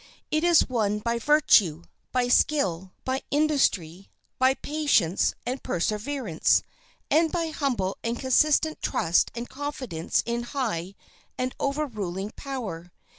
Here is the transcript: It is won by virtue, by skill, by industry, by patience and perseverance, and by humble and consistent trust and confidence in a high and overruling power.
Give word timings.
It 0.31 0.43
is 0.43 0.67
won 0.67 0.97
by 0.97 1.19
virtue, 1.19 1.83
by 2.11 2.27
skill, 2.27 2.91
by 3.05 3.21
industry, 3.29 4.09
by 4.39 4.55
patience 4.55 5.35
and 5.45 5.61
perseverance, 5.61 6.63
and 7.11 7.31
by 7.31 7.49
humble 7.49 7.99
and 8.03 8.17
consistent 8.17 8.81
trust 8.81 9.29
and 9.35 9.47
confidence 9.47 10.23
in 10.25 10.41
a 10.41 10.45
high 10.47 10.95
and 11.37 11.53
overruling 11.59 12.31
power. 12.35 12.91